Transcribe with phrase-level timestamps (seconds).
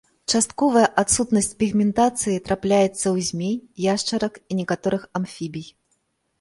[0.37, 3.55] Частковая адсутнасць пігментацыі трапляецца ў змей,
[3.93, 5.67] яшчарак і некаторых амфібій.